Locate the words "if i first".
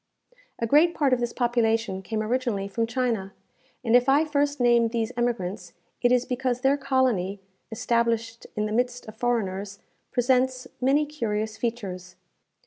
3.95-4.59